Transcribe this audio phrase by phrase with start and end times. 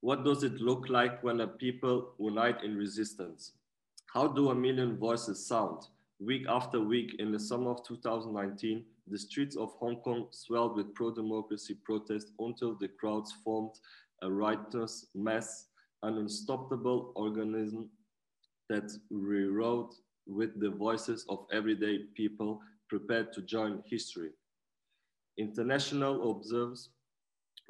[0.00, 3.52] What does it look like when a people unite in resistance?
[4.06, 5.82] How do a million voices sound?
[6.20, 10.94] Week after week in the summer of 2019, the streets of Hong Kong swelled with
[10.94, 13.74] pro-democracy protests until the crowds formed
[14.22, 15.66] a righteous mass,
[16.02, 17.90] an unstoppable organism
[18.70, 19.94] that rewrote
[20.26, 24.30] with the voices of everyday people prepared to join history.
[25.38, 26.90] International observes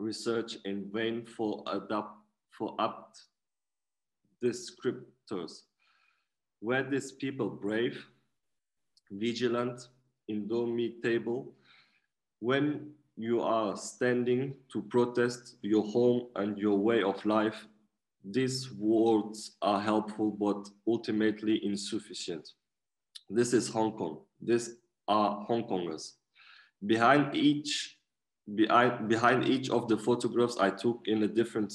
[0.00, 2.16] research in vain for, adapt,
[2.50, 3.22] for apt
[4.42, 5.62] descriptors.
[6.60, 8.04] Were these people brave,
[9.10, 9.88] vigilant,
[10.28, 11.52] indomitable?
[12.40, 17.66] When you are standing to protest your home and your way of life,
[18.24, 22.50] these words are helpful but ultimately insufficient.
[23.28, 24.18] This is Hong Kong.
[24.40, 24.76] These
[25.08, 26.12] are Hong Kongers.
[26.84, 27.98] Behind each,
[28.54, 31.74] behind, each of the photographs I took in a different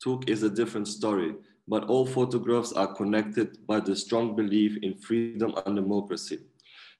[0.00, 1.34] took is a different story,
[1.66, 6.38] but all photographs are connected by the strong belief in freedom and democracy.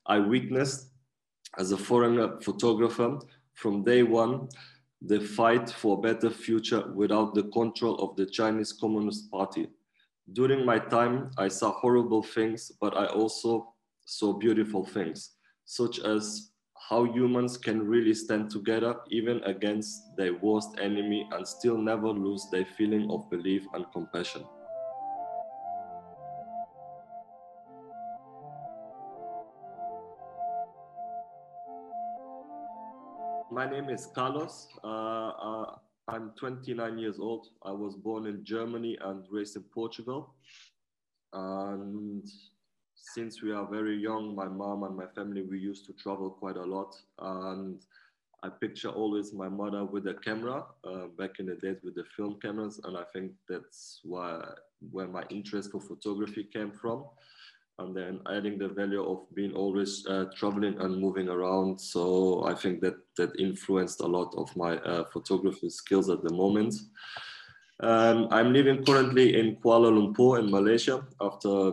[0.06, 0.90] I witnessed
[1.58, 3.18] as a foreigner photographer
[3.54, 4.48] from day one
[5.02, 9.68] the fight for a better future without the control of the Chinese Communist Party.
[10.32, 16.50] During my time, I saw horrible things, but I also saw beautiful things, such as
[16.88, 22.46] how humans can really stand together even against their worst enemy and still never lose
[22.50, 24.42] their feeling of belief and compassion.
[33.50, 34.68] My name is Carlos.
[34.82, 35.74] Uh, uh,
[36.06, 37.48] I'm 29 years old.
[37.62, 40.32] I was born in Germany and raised in Portugal.
[41.34, 42.26] And
[43.14, 46.56] since we are very young, my mom and my family, we used to travel quite
[46.56, 46.94] a lot.
[47.18, 47.80] And
[48.42, 52.04] I picture always my mother with a camera uh, back in the days with the
[52.16, 52.80] film cameras.
[52.84, 54.40] And I think that's why
[54.90, 57.04] where my interest for photography came from
[57.80, 61.80] and then adding the value of being always uh, traveling and moving around.
[61.80, 66.32] So I think that that influenced a lot of my uh, photography skills at the
[66.32, 66.74] moment.
[67.80, 71.72] Um, I'm living currently in Kuala Lumpur in Malaysia after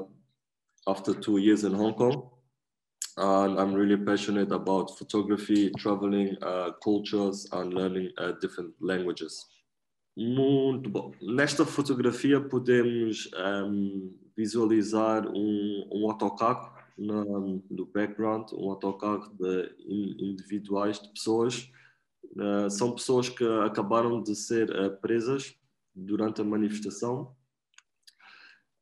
[0.87, 2.29] after two years in Hong Kong.
[3.17, 9.45] And I'm really passionate about photography, traveling, uh, cultures, and learning uh, different languages.
[10.17, 11.11] Muito bom.
[11.21, 17.23] Nesta fotografia podemos um, visualizar um, um autocarro na,
[17.69, 21.69] no background, um autocarro de individuais de pessoas.
[22.33, 25.53] Uh, são pessoas que acabaram de ser uh, presas
[25.93, 27.35] durante a manifestação.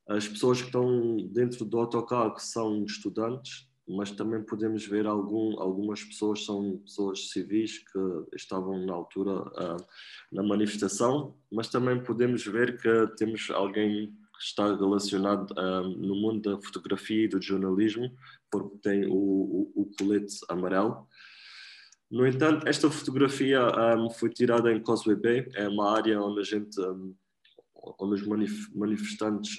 [0.07, 6.03] As pessoas que estão dentro do autocarro são estudantes, mas também podemos ver algum, algumas
[6.03, 7.99] pessoas são pessoas civis que
[8.35, 9.85] estavam na altura uh,
[10.31, 16.61] na manifestação, mas também podemos ver que temos alguém está relacionado um, no mundo da
[16.61, 18.11] fotografia e do jornalismo,
[18.51, 21.07] porque tem o, o, o colete amarelo.
[22.11, 23.59] No entanto, esta fotografia
[23.97, 27.15] um, foi tirada em Causeway Bay, é uma área onde a gente, um,
[27.99, 29.55] onde os manif manifestantes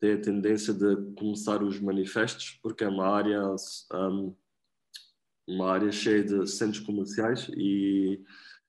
[0.00, 3.42] têm a tendência de começar os manifestos, porque é uma área,
[5.46, 8.22] uma área cheia de centros comerciais e,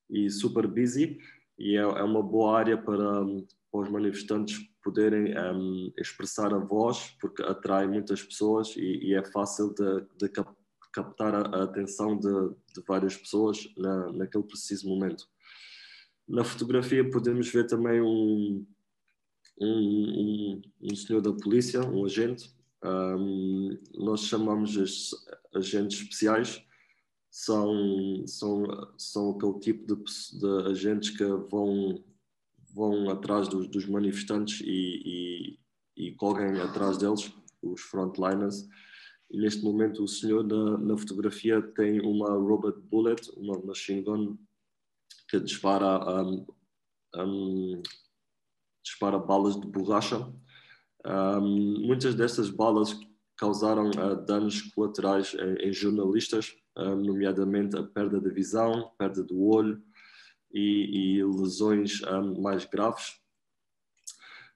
[0.10, 1.20] e super busy,
[1.58, 3.26] e é, é uma boa área para,
[3.72, 9.24] para os manifestantes poderem um, expressar a voz, porque atrai muitas pessoas e, e é
[9.24, 10.32] fácil de, de
[10.92, 15.26] captar a, a atenção de, de, várias pessoas na, naquele preciso momento.
[16.30, 18.64] Na fotografia podemos ver também um,
[19.60, 22.54] um, um, um senhor da polícia, um agente.
[22.86, 25.10] Um, nós chamamos as
[25.56, 26.64] agentes especiais.
[27.32, 28.64] São, são,
[28.96, 32.04] são aquele tipo de, de agentes que vão
[32.72, 35.58] vão atrás dos, dos manifestantes e,
[35.98, 38.68] e, e, correm atrás deles, os frontliners.
[39.32, 44.38] E neste momento o senhor na, na fotografia tem uma robot bullet, uma machine gun
[45.30, 46.46] que dispara, um,
[47.16, 47.82] um,
[48.84, 50.18] dispara balas de borracha.
[51.06, 53.00] Um, muitas dessas balas
[53.38, 59.84] causaram uh, danos colaterais em, em jornalistas, nomeadamente a perda de visão, perda do olho,
[60.52, 62.02] e, e lesões
[62.40, 63.20] mais graves.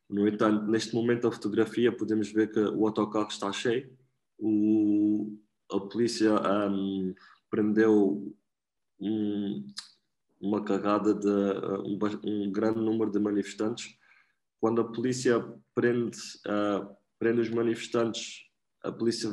[0.10, 3.96] No entanto, neste momento da fotografia podemos ver que o autocarro está cheio,
[4.38, 5.38] o,
[5.72, 6.34] a polícia
[6.70, 7.14] um,
[7.50, 8.36] prendeu
[9.00, 9.68] um,
[10.44, 13.98] uma carrada de um, um, grande número de manifestantes.
[14.60, 15.40] Quando a polícia
[15.74, 18.44] prende, uh, prende os manifestantes,
[18.84, 19.30] a polícia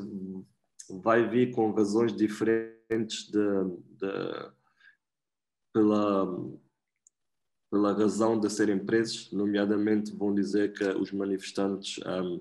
[1.02, 3.40] vai vir com razões diferentes de,
[3.98, 4.50] de
[5.72, 6.26] pela,
[7.70, 12.40] pela razão de serem presos, nomeadamente vão dizer que os manifestantes um,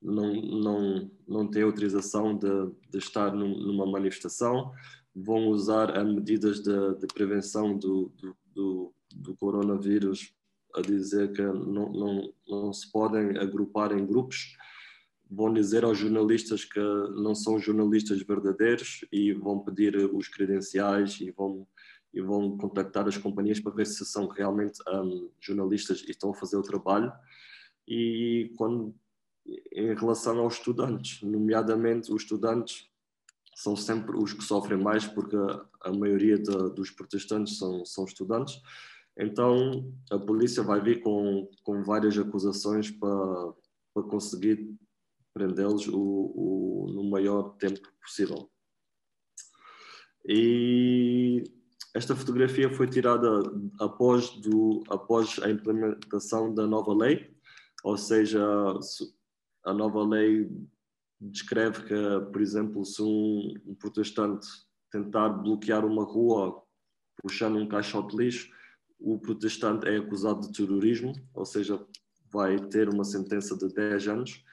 [0.00, 2.48] não, não, não têm autorização de,
[2.88, 4.72] de estar num, numa manifestação,
[5.16, 8.12] vão usar medidas de, de prevenção do,
[8.54, 10.34] do, do, coronavírus
[10.74, 14.54] a dizer que não, não, não se podem agrupar em grupos,
[15.30, 21.30] vão dizer aos jornalistas que não são jornalistas verdadeiros e vão pedir os credenciais e
[21.30, 21.66] vão
[22.16, 26.34] e vão contactar as companhias para ver se são realmente um, jornalistas e estão a
[26.34, 27.12] fazer o trabalho.
[27.86, 28.94] E quando,
[29.70, 32.88] em relação aos estudantes, nomeadamente os estudantes
[33.56, 35.34] são sempre os que sofrem mais porque
[35.80, 38.60] a maioria de, dos protestantes são, são estudantes.
[39.18, 43.54] Então a polícia vai vir com, com várias acusações para,
[43.94, 44.70] para conseguir
[45.32, 48.50] prendê-los o, o, no maior tempo possível.
[50.28, 51.42] E
[51.94, 53.40] esta fotografia foi tirada
[53.80, 57.34] após, do, após a implementação da nova lei,
[57.82, 58.44] ou seja,
[59.64, 60.46] a nova lei
[61.20, 64.46] descreve que, por exemplo, se um, um protestante
[64.90, 66.62] tentar bloquear uma rua
[67.22, 68.50] puxando um caixote de lixo,
[68.98, 71.84] o protestante é acusado de terrorismo, ou seja,
[72.30, 74.44] vai ter uma sentença de 10 anos.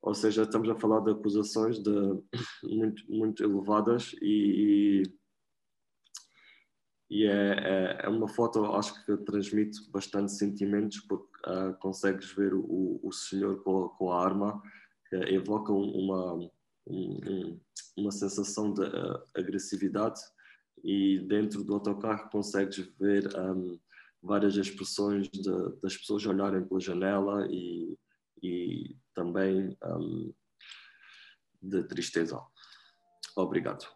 [0.00, 1.90] Ou seja, estamos a falar de acusações de
[2.64, 5.22] muito, muito elevadas e, e
[7.12, 12.54] e é, é, é, uma foto, acho que transmite bastante sentimentos, porque uh, consegues ver
[12.54, 14.62] o, o senhor com, com a arma,
[15.12, 16.50] que evoca uma,
[16.86, 17.60] um,
[17.98, 20.20] uma sensação de uh, agressividade,
[20.82, 23.78] e dentro do autocarro consegues ver um,
[24.22, 25.50] várias expressões de,
[25.82, 27.98] das pessoas olharem pela janela e,
[28.42, 30.32] e também um,
[31.60, 32.40] de tristeza.
[33.36, 33.86] Obrigado.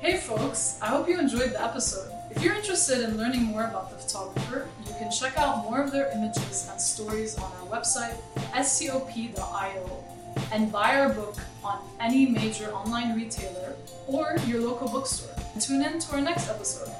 [0.00, 2.10] Hey folks, I hope you enjoyed the episode.
[2.30, 5.92] If you're interested in learning more about the photographer, you can check out more of
[5.92, 8.16] their images and stories on our website,
[8.52, 10.04] scop.io,
[10.52, 13.76] and buy our book on any major online retailer
[14.06, 15.34] or your local bookstore.
[15.58, 16.92] Tune in to our next episode.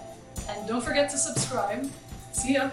[0.49, 1.91] And don't forget to subscribe.
[2.33, 2.71] See ya!